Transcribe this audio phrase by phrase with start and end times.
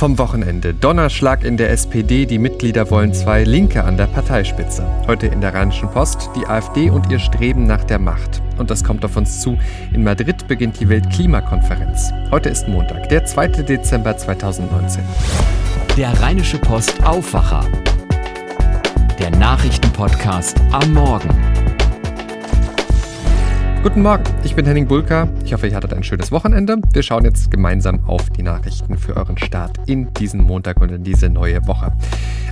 [0.00, 0.72] Vom Wochenende.
[0.72, 2.24] Donnerschlag in der SPD.
[2.24, 4.82] Die Mitglieder wollen zwei Linke an der Parteispitze.
[5.06, 8.40] Heute in der Rheinischen Post die AfD und ihr Streben nach der Macht.
[8.56, 9.58] Und das kommt auf uns zu.
[9.92, 12.14] In Madrid beginnt die Weltklimakonferenz.
[12.30, 13.48] Heute ist Montag, der 2.
[13.48, 15.02] Dezember 2019.
[15.98, 17.66] Der Rheinische Post Aufwacher.
[19.18, 21.28] Der Nachrichtenpodcast am Morgen.
[23.82, 25.26] Guten Morgen, ich bin Henning Bulka.
[25.42, 26.76] Ich hoffe, ihr hattet ein schönes Wochenende.
[26.92, 31.02] Wir schauen jetzt gemeinsam auf die Nachrichten für euren Start in diesen Montag und in
[31.02, 31.90] diese neue Woche.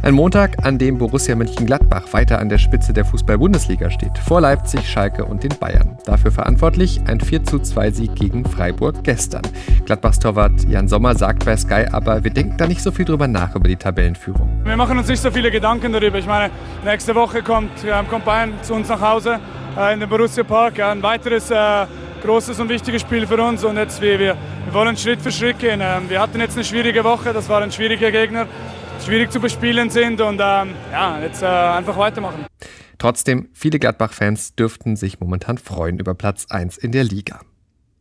[0.01, 4.89] Ein Montag, an dem Borussia Mönchengladbach weiter an der Spitze der Fußball-Bundesliga steht, vor Leipzig,
[4.89, 5.99] Schalke und den Bayern.
[6.07, 9.43] Dafür verantwortlich ein 42 Sieg gegen Freiburg gestern.
[9.85, 13.29] Gladbachs Torwart Jan Sommer sagt bei Sky aber, wir denken da nicht so viel drüber
[13.29, 14.63] nach über die Tabellenführung.
[14.65, 16.17] Wir machen uns nicht so viele Gedanken darüber.
[16.17, 16.51] Ich meine,
[16.87, 17.73] nächste Woche kommt,
[18.09, 19.39] kommt Bayern zu uns nach Hause
[19.93, 20.81] in den Borussia Park.
[20.81, 21.87] ein weiteres äh,
[22.23, 25.61] großes und wichtiges Spiel für uns und jetzt wir, wir, wir wollen Schritt für Schritt
[25.61, 25.81] gehen.
[25.81, 28.49] Ähm, wir hatten jetzt eine schwierige Woche, das waren schwierige Gegner,
[29.05, 32.47] schwierig zu bespielen sind und ähm, ja, jetzt äh, einfach weitermachen.
[32.99, 37.41] Trotzdem, viele Gladbach-Fans dürften sich momentan freuen über Platz 1 in der Liga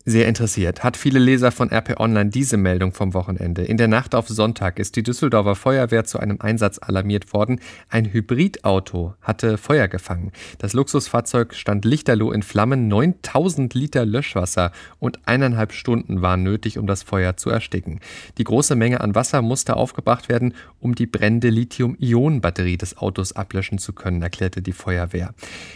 [0.09, 3.63] sehr interessiert, hat viele Leser von RP Online diese Meldung vom Wochenende.
[3.63, 7.59] In der Nacht auf Sonntag ist die Düsseldorfer Feuerwehr zu einem Einsatz alarmiert worden.
[7.89, 10.31] Ein Hybridauto hatte Feuer gefangen.
[10.59, 12.87] Das Luxusfahrzeug stand lichterloh in Flammen.
[12.87, 17.99] 9000 Liter Löschwasser und eineinhalb Stunden waren nötig, um das Feuer zu ersticken.
[18.37, 23.77] Die große Menge an Wasser musste aufgebracht werden, um die brennende Lithium-Ionen-Batterie des Autos ablöschen
[23.77, 25.33] zu können, erklärte die Feuerwehr.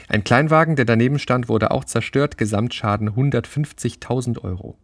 [0.08, 2.38] Ein Kleinwagen, der daneben stand, wurde auch zerstört.
[2.38, 4.78] Gesamtschaden 150.000 1000 Euro.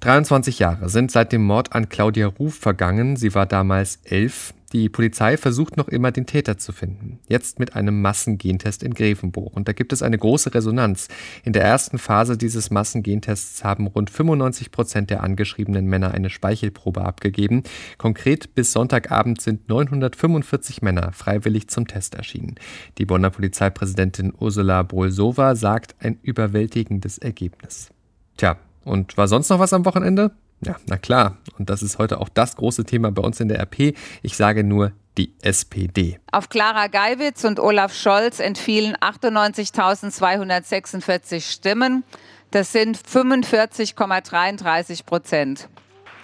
[0.00, 3.16] 23 Jahre sind seit dem Mord an Claudia Ruf vergangen.
[3.16, 4.52] Sie war damals elf.
[4.72, 7.20] Die Polizei versucht noch immer, den Täter zu finden.
[7.28, 9.54] Jetzt mit einem Massengentest in Grevenburg.
[9.54, 11.06] Und da gibt es eine große Resonanz.
[11.44, 17.02] In der ersten Phase dieses Massengentests haben rund 95 Prozent der angeschriebenen Männer eine Speichelprobe
[17.02, 17.62] abgegeben.
[17.96, 22.56] Konkret bis Sonntagabend sind 945 Männer freiwillig zum Test erschienen.
[22.98, 27.93] Die Bonner Polizeipräsidentin Ursula Bolsova sagt ein überwältigendes Ergebnis.
[28.36, 30.30] Tja, und war sonst noch was am Wochenende?
[30.60, 31.38] Ja, na klar.
[31.58, 33.96] Und das ist heute auch das große Thema bei uns in der RP.
[34.22, 36.18] Ich sage nur die SPD.
[36.32, 42.02] Auf Clara Geiwitz und Olaf Scholz entfielen 98.246 Stimmen.
[42.50, 45.68] Das sind 45,33 Prozent.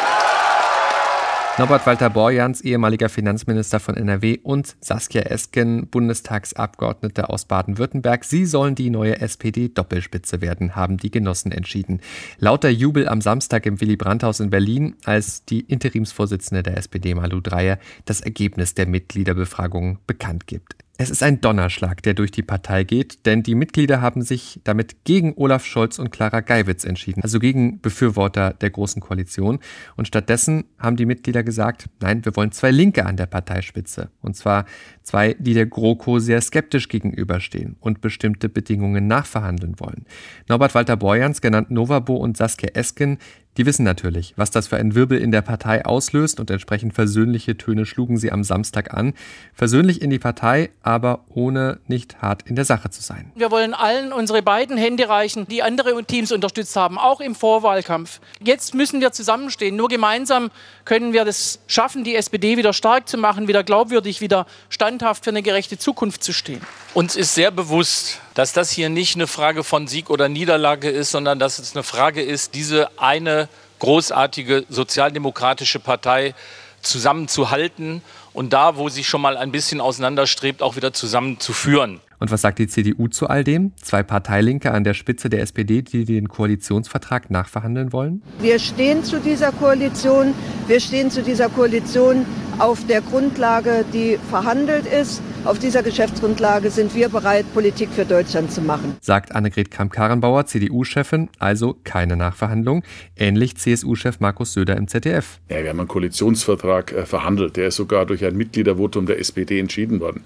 [1.57, 8.23] Norbert Walter Borjans, ehemaliger Finanzminister von NRW und Saskia Esken, Bundestagsabgeordnete aus Baden-Württemberg.
[8.23, 11.99] Sie sollen die neue SPD-Doppelspitze werden, haben die Genossen entschieden.
[12.39, 17.41] Lauter Jubel am Samstag im Willy Brandt-Haus in Berlin, als die Interimsvorsitzende der SPD, Malu
[17.41, 20.77] Dreyer, das Ergebnis der Mitgliederbefragung bekannt gibt.
[21.01, 25.03] Es ist ein Donnerschlag, der durch die Partei geht, denn die Mitglieder haben sich damit
[25.03, 29.57] gegen Olaf Scholz und Clara Geiwitz entschieden, also gegen Befürworter der Großen Koalition.
[29.95, 34.11] Und stattdessen haben die Mitglieder gesagt, nein, wir wollen zwei Linke an der Parteispitze.
[34.21, 34.65] Und zwar
[35.01, 40.05] zwei, die der GroKo sehr skeptisch gegenüberstehen und bestimmte Bedingungen nachverhandeln wollen.
[40.49, 43.17] Norbert Walter Borjans, genannt Novabo und Saskia Esken,
[43.61, 47.57] die wissen natürlich, was das für ein Wirbel in der Partei auslöst und entsprechend versöhnliche
[47.57, 49.13] Töne schlugen sie am Samstag an.
[49.53, 53.31] Versöhnlich in die Partei, aber ohne nicht hart in der Sache zu sein.
[53.35, 58.19] Wir wollen allen unsere beiden Hände reichen, die andere Teams unterstützt haben, auch im Vorwahlkampf.
[58.43, 59.75] Jetzt müssen wir zusammenstehen.
[59.75, 60.49] Nur gemeinsam
[60.83, 65.29] können wir das schaffen, die SPD wieder stark zu machen, wieder glaubwürdig, wieder standhaft für
[65.29, 66.61] eine gerechte Zukunft zu stehen.
[66.95, 71.11] Uns ist sehr bewusst, dass das hier nicht eine Frage von Sieg oder Niederlage ist,
[71.11, 73.49] sondern dass es eine Frage ist, diese eine
[73.81, 76.35] großartige sozialdemokratische Partei
[76.83, 81.99] zusammenzuhalten und da, wo sie schon mal ein bisschen auseinanderstrebt, auch wieder zusammenzuführen.
[82.19, 83.73] Und was sagt die CDU zu all dem?
[83.81, 88.21] Zwei Parteilinke an der Spitze der SPD, die den Koalitionsvertrag nachverhandeln wollen?
[88.39, 90.35] Wir stehen zu dieser Koalition.
[90.67, 92.27] Wir stehen zu dieser Koalition
[92.59, 95.23] auf der Grundlage, die verhandelt ist.
[95.43, 98.95] Auf dieser Geschäftsgrundlage sind wir bereit, Politik für Deutschland zu machen.
[99.01, 102.83] Sagt Annegret Kramp-Karrenbauer, CDU-Chefin, also keine Nachverhandlung.
[103.15, 105.39] Ähnlich CSU-Chef Markus Söder im ZDF.
[105.49, 107.57] Ja, wir haben einen Koalitionsvertrag äh, verhandelt.
[107.57, 110.23] Der ist sogar durch ein Mitgliedervotum der SPD entschieden worden.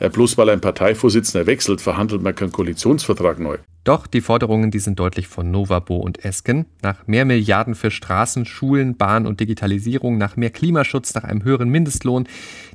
[0.00, 3.56] Äh, bloß weil ein Parteivorsitzender wechselt, verhandelt man keinen Koalitionsvertrag neu.
[3.88, 6.66] Doch die Forderungen, die sind deutlich von Novabo und Esken.
[6.82, 11.70] Nach mehr Milliarden für Straßen, Schulen, Bahn und Digitalisierung, nach mehr Klimaschutz, nach einem höheren
[11.70, 12.28] Mindestlohn.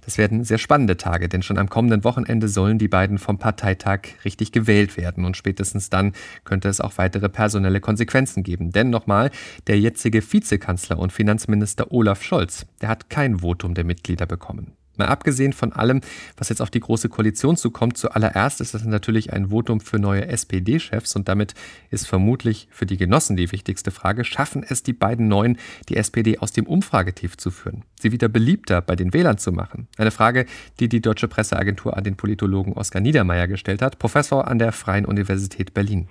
[0.06, 4.00] Das werden sehr spannende Tage, denn schon am kommenden Wochenende sollen die beiden vom Parteitag
[4.26, 5.24] richtig gewählt werden.
[5.24, 6.14] Und spätestens dann
[6.46, 8.72] könnte es auch weitere personelle Konsequenzen geben.
[8.72, 9.30] Denn nochmal,
[9.68, 14.72] der jetzige Vizekanzler und Finanzminister Olaf Scholz, der hat kein Votum der Mitglieder bekommen.
[14.96, 16.02] Mal abgesehen von allem,
[16.38, 20.28] was jetzt auf die Große Koalition zukommt, zuallererst ist das natürlich ein Votum für neue
[20.28, 21.56] SPD-Chefs und damit
[21.90, 25.58] ist vermutlich für die Genossen die wichtigste Frage, schaffen es die beiden Neuen,
[25.90, 29.88] die SPD aus dem Umfragetief zu führen, sie wieder beliebter bei den Wählern zu machen?
[29.98, 30.46] Eine Frage,
[30.80, 35.06] die die Deutsche Presseagentur an den Politologen Oskar Niedermeyer gestellt hat, Professor an der Freien
[35.06, 36.08] Universität Berlin.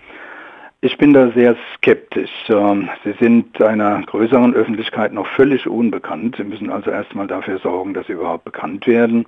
[0.84, 2.32] Ich bin da sehr skeptisch.
[2.48, 6.34] Ähm, sie sind einer größeren Öffentlichkeit noch völlig unbekannt.
[6.36, 9.24] Sie müssen also erstmal dafür sorgen, dass sie überhaupt bekannt werden.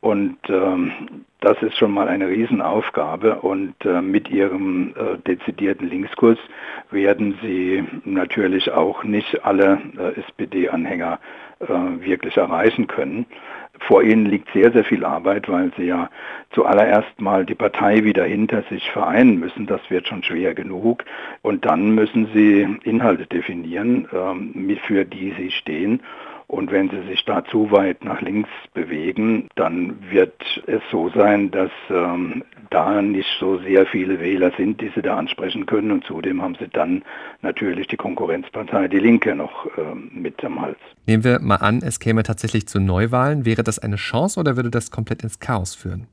[0.00, 0.90] Und ähm,
[1.40, 3.36] das ist schon mal eine Riesenaufgabe.
[3.42, 6.38] Und äh, mit ihrem äh, dezidierten Linkskurs
[6.90, 11.20] werden sie natürlich auch nicht alle äh, SPD-Anhänger
[11.60, 13.26] wirklich erreichen können
[13.80, 16.10] vor ihnen liegt sehr, sehr viel Arbeit, weil sie ja
[16.50, 19.66] zuallererst mal die Partei wieder hinter sich vereinen müssen.
[19.66, 21.04] Das wird schon schwer genug.
[21.42, 26.00] Und dann müssen sie Inhalte definieren, ähm, für die sie stehen.
[26.48, 31.50] Und wenn sie sich da zu weit nach links bewegen, dann wird es so sein,
[31.50, 35.90] dass ähm, da nicht so sehr viele Wähler sind, die sie da ansprechen können.
[35.90, 37.02] Und zudem haben sie dann
[37.42, 40.78] natürlich die Konkurrenzpartei Die Linke noch ähm, mit am Hals.
[41.06, 43.44] Nehmen wir mal an, es käme tatsächlich zu Neuwahlen.
[43.44, 46.06] Wäre das eine Chance oder würde das komplett ins Chaos führen?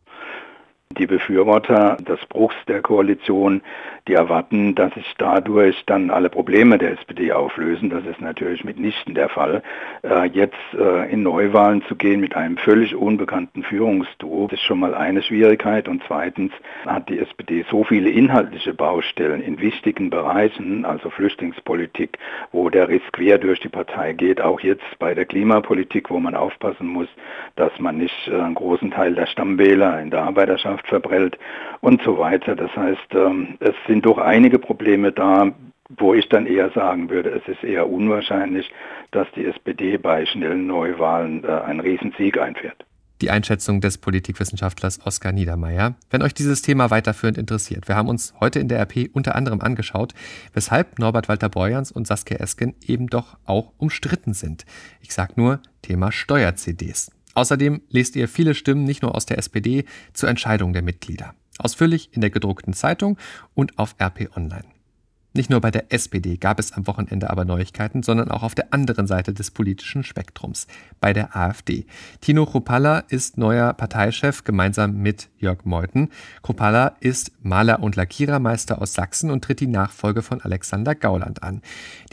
[0.92, 3.62] Die Befürworter des Bruchs der Koalition,
[4.08, 7.90] die erwarten, dass sich dadurch dann alle Probleme der SPD auflösen.
[7.90, 9.64] Das ist natürlich mitnichten der Fall.
[10.04, 14.94] Äh, jetzt äh, in Neuwahlen zu gehen mit einem völlig unbekannten Führungsduo ist schon mal
[14.94, 15.88] eine Schwierigkeit.
[15.88, 16.52] Und zweitens
[16.86, 22.20] hat die SPD so viele inhaltliche Baustellen in wichtigen Bereichen, also Flüchtlingspolitik,
[22.52, 26.36] wo der Riss quer durch die Partei geht, auch jetzt bei der Klimapolitik, wo man
[26.36, 27.10] aufpassen muss,
[27.56, 31.38] dass man nicht äh, einen großen Teil der Stammwähler in der Arbeiterschaft Landwirtschaft verprellt
[31.82, 32.56] und so weiter.
[32.56, 35.52] Das heißt, ähm, es sind doch einige Probleme da,
[35.98, 38.72] wo ich dann eher sagen würde, es ist eher unwahrscheinlich,
[39.12, 42.86] dass die SPD bei schnellen Neuwahlen äh, einen Riesensieg einfährt.
[43.22, 45.96] Die Einschätzung des Politikwissenschaftlers Oskar Niedermeyer.
[46.10, 49.62] Wenn euch dieses Thema weiterführend interessiert, wir haben uns heute in der RP unter anderem
[49.62, 50.14] angeschaut,
[50.54, 54.66] weshalb Norbert Walter Borjans und Saskia Esken eben doch auch umstritten sind.
[55.00, 57.15] Ich sag nur Thema Steuer-CDs.
[57.36, 61.36] Außerdem lest ihr viele Stimmen nicht nur aus der SPD zur Entscheidung der Mitglieder.
[61.60, 63.18] Ausführlich in der gedruckten Zeitung
[63.54, 64.75] und auf RP Online.
[65.36, 68.74] Nicht nur bei der SPD gab es am Wochenende aber Neuigkeiten, sondern auch auf der
[68.74, 70.66] anderen Seite des politischen Spektrums,
[71.02, 71.86] bei der AfD.
[72.22, 76.08] Tino Kropalla ist neuer Parteichef gemeinsam mit Jörg Meuthen.
[76.42, 81.62] Kropalla ist Maler und Lackierermeister aus Sachsen und tritt die Nachfolge von Alexander Gauland an.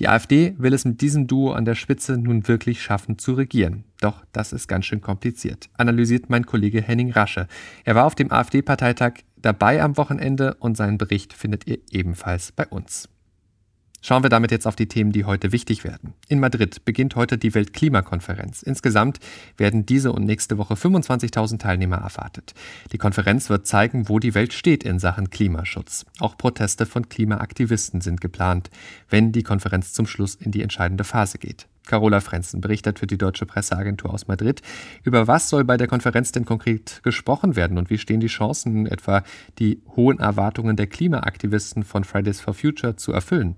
[0.00, 3.84] Die AfD will es mit diesem Duo an der Spitze nun wirklich schaffen zu regieren.
[4.00, 7.46] Doch das ist ganz schön kompliziert, analysiert mein Kollege Henning Rasche.
[7.84, 12.66] Er war auf dem AfD-Parteitag dabei am Wochenende und seinen Bericht findet ihr ebenfalls bei
[12.66, 13.11] uns.
[14.04, 16.14] Schauen wir damit jetzt auf die Themen, die heute wichtig werden.
[16.26, 18.60] In Madrid beginnt heute die Weltklimakonferenz.
[18.60, 19.20] Insgesamt
[19.56, 22.52] werden diese und nächste Woche 25.000 Teilnehmer erwartet.
[22.90, 26.04] Die Konferenz wird zeigen, wo die Welt steht in Sachen Klimaschutz.
[26.19, 28.70] Auch Proteste von Klimaaktivisten sind geplant,
[29.08, 31.69] wenn die Konferenz zum Schluss in die entscheidende Phase geht.
[31.87, 34.62] Carola Frenzen berichtet für die Deutsche Presseagentur aus Madrid.
[35.05, 38.87] Über was soll bei der Konferenz denn konkret gesprochen werden und wie stehen die Chancen,
[38.87, 39.22] etwa
[39.60, 43.56] die hohen Erwartungen der Klimaaktivisten von Fridays for Future zu erfüllen?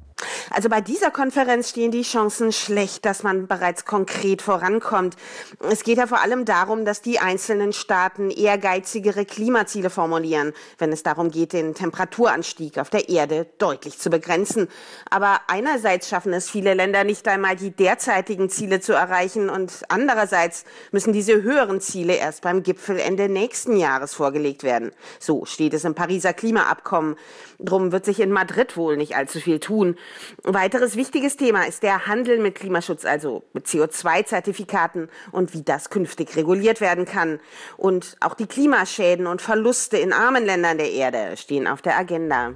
[0.51, 5.17] Also bei dieser Konferenz stehen die Chancen schlecht, dass man bereits konkret vorankommt.
[5.61, 11.03] Es geht ja vor allem darum, dass die einzelnen Staaten ehrgeizigere Klimaziele formulieren, wenn es
[11.03, 14.69] darum geht, den Temperaturanstieg auf der Erde deutlich zu begrenzen.
[15.11, 20.65] Aber einerseits schaffen es viele Länder nicht einmal, die derzeitigen Ziele zu erreichen und andererseits
[20.93, 24.93] müssen diese höheren Ziele erst beim Gipfel Ende nächsten Jahres vorgelegt werden.
[25.19, 27.17] So steht es im Pariser Klimaabkommen.
[27.59, 29.97] Drum wird sich in Madrid wohl nicht allzu viel tun.
[30.45, 35.91] Ein weiteres wichtiges Thema ist der Handel mit Klimaschutz, also mit CO2-Zertifikaten und wie das
[35.91, 37.41] künftig reguliert werden kann.
[37.77, 42.55] Und auch die Klimaschäden und Verluste in armen Ländern der Erde stehen auf der Agenda.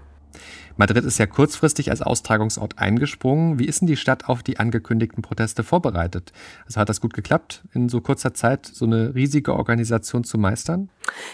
[0.79, 3.59] Madrid ist ja kurzfristig als Austragungsort eingesprungen.
[3.59, 6.33] Wie ist denn die Stadt auf die angekündigten Proteste vorbereitet?
[6.67, 10.89] Also hat das gut geklappt, in so kurzer Zeit so eine riesige Organisation zu meistern?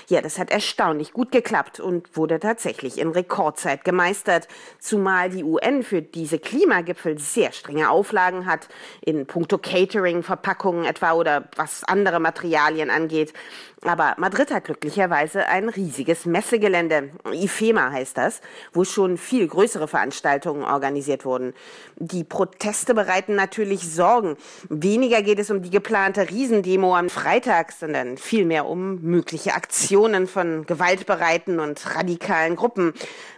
[0.09, 4.49] Ja, das hat erstaunlich gut geklappt und wurde tatsächlich in Rekordzeit gemeistert,
[4.79, 8.69] zumal die UN für diese Klimagipfel sehr strenge Auflagen hat,
[9.03, 13.35] in puncto Catering, Verpackungen etwa oder was andere Materialien angeht.
[13.83, 18.41] Aber Madrid hat glücklicherweise ein riesiges Messegelände, IFEMA heißt das,
[18.73, 21.55] wo schon viel größere Veranstaltungen organisiert wurden.
[21.97, 24.37] Die Proteste bereiten natürlich Sorgen.
[24.69, 30.67] Weniger geht es um die geplante Riesendemo am Freitag, sondern vielmehr um mögliche Aktionen von
[30.67, 32.95] gewaltbereiten und radikalen Gruppen.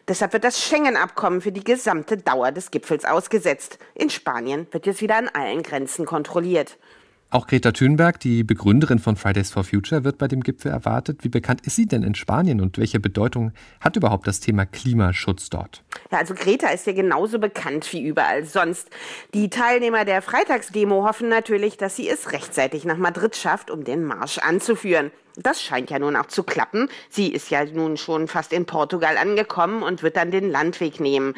[0.09, 3.79] Deshalb wird das Schengen-Abkommen für die gesamte Dauer des Gipfels ausgesetzt.
[3.95, 6.79] In Spanien wird jetzt wieder an allen Grenzen kontrolliert.
[7.29, 11.25] Auch Greta Thunberg, die Begründerin von Fridays for Future, wird bei dem Gipfel erwartet.
[11.25, 15.51] Wie bekannt ist sie denn in Spanien und welche Bedeutung hat überhaupt das Thema Klimaschutz
[15.51, 15.83] dort?
[16.13, 18.91] Ja, also Greta ist ja genauso bekannt wie überall sonst.
[19.35, 24.05] Die Teilnehmer der Freitagsdemo hoffen natürlich, dass sie es rechtzeitig nach Madrid schafft, um den
[24.05, 25.11] Marsch anzuführen.
[25.37, 26.89] Das scheint ja nun auch zu klappen.
[27.11, 31.35] Sie ist ja nun schon fast in Portugal angekommen und wird dann den Landweg nehmen.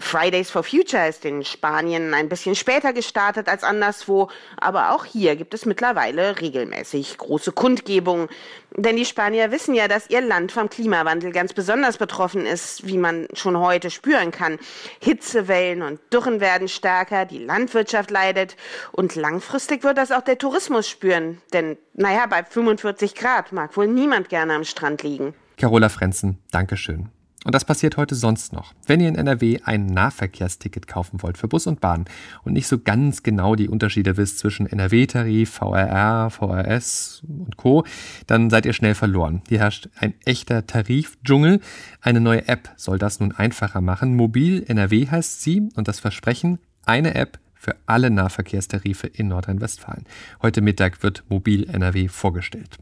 [0.00, 5.36] Fridays for Future ist in Spanien ein bisschen später gestartet als anderswo, aber auch hier
[5.36, 8.28] gibt es mittlerweile regelmäßig große Kundgebungen.
[8.76, 12.98] Denn die Spanier wissen ja, dass ihr Land vom Klimawandel ganz besonders betroffen ist, wie
[12.98, 14.58] man schon heute spüren kann.
[15.00, 18.56] Hitzewellen und Dürren werden stärker, die Landwirtschaft leidet
[18.92, 21.40] und langfristig wird das auch der Tourismus spüren.
[21.52, 25.34] Denn, naja, bei 45 Grad mag wohl niemand gerne am Strand liegen.
[25.56, 27.10] Carola Frenzen, Dankeschön.
[27.44, 28.74] Und das passiert heute sonst noch.
[28.86, 32.06] Wenn ihr in NRW ein Nahverkehrsticket kaufen wollt für Bus und Bahn
[32.42, 37.84] und nicht so ganz genau die Unterschiede wisst zwischen NRW-Tarif, VRR, VRS und Co.,
[38.26, 39.42] dann seid ihr schnell verloren.
[39.48, 41.60] Hier herrscht ein echter Tarifdschungel.
[42.00, 44.16] Eine neue App soll das nun einfacher machen.
[44.16, 50.06] Mobil NRW heißt sie und das Versprechen, eine App für alle Nahverkehrstarife in Nordrhein-Westfalen.
[50.42, 52.78] Heute Mittag wird Mobil NRW vorgestellt.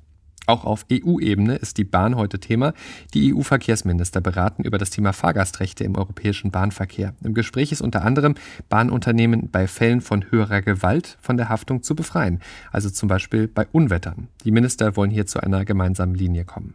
[0.46, 2.72] Auch auf EU-Ebene ist die Bahn heute Thema.
[3.14, 7.14] Die EU-Verkehrsminister beraten über das Thema Fahrgastrechte im europäischen Bahnverkehr.
[7.22, 8.36] Im Gespräch ist unter anderem,
[8.68, 13.66] Bahnunternehmen bei Fällen von höherer Gewalt von der Haftung zu befreien, also zum Beispiel bei
[13.72, 14.28] Unwettern.
[14.44, 16.74] Die Minister wollen hier zu einer gemeinsamen Linie kommen.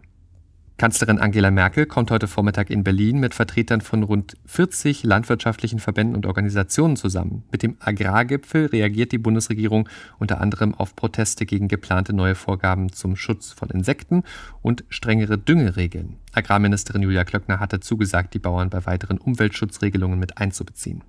[0.82, 6.16] Kanzlerin Angela Merkel kommt heute Vormittag in Berlin mit Vertretern von rund 40 landwirtschaftlichen Verbänden
[6.16, 7.44] und Organisationen zusammen.
[7.52, 13.16] Mit dem Agrargipfel reagiert die Bundesregierung unter anderem auf Proteste gegen geplante neue Vorgaben zum
[13.16, 14.24] Schutz von Insekten
[14.64, 16.18] und strengere Düngeregeln.
[16.32, 21.04] Agrarministerin Julia Klöckner hatte zugesagt, die Bauern bei weiteren Umweltschutzregelungen mit einzubeziehen.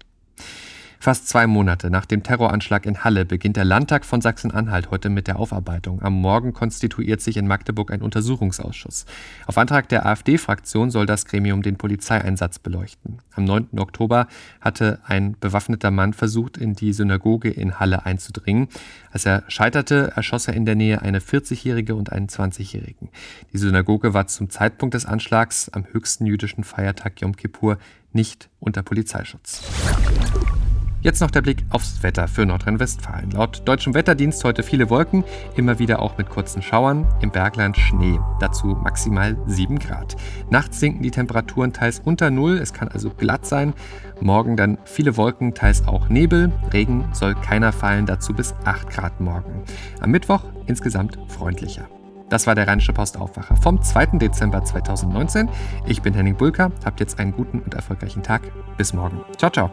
[1.02, 5.26] Fast zwei Monate nach dem Terroranschlag in Halle beginnt der Landtag von Sachsen-Anhalt heute mit
[5.26, 6.00] der Aufarbeitung.
[6.00, 9.06] Am Morgen konstituiert sich in Magdeburg ein Untersuchungsausschuss.
[9.48, 13.18] Auf Antrag der AfD-Fraktion soll das Gremium den Polizeieinsatz beleuchten.
[13.34, 13.80] Am 9.
[13.80, 14.28] Oktober
[14.60, 18.68] hatte ein bewaffneter Mann versucht, in die Synagoge in Halle einzudringen.
[19.10, 23.08] Als er scheiterte, erschoss er in der Nähe eine 40-Jährige und einen 20-Jährigen.
[23.52, 27.78] Die Synagoge war zum Zeitpunkt des Anschlags am höchsten jüdischen Feiertag Yom Kippur
[28.12, 29.62] nicht unter Polizeischutz.
[31.02, 33.32] Jetzt noch der Blick aufs Wetter für Nordrhein-Westfalen.
[33.32, 35.24] Laut deutschem Wetterdienst heute viele Wolken,
[35.56, 40.14] immer wieder auch mit kurzen Schauern, im Bergland Schnee, dazu maximal 7 Grad.
[40.48, 43.74] Nachts sinken die Temperaturen teils unter Null, es kann also glatt sein.
[44.20, 46.52] Morgen dann viele Wolken, teils auch Nebel.
[46.72, 49.64] Regen soll keiner fallen, dazu bis 8 Grad morgen.
[50.00, 51.88] Am Mittwoch insgesamt freundlicher.
[52.28, 54.18] Das war der Rheinische Postaufwacher vom 2.
[54.18, 55.48] Dezember 2019.
[55.84, 58.42] Ich bin Henning Bulker, habt jetzt einen guten und erfolgreichen Tag.
[58.76, 59.20] Bis morgen.
[59.36, 59.72] Ciao, ciao.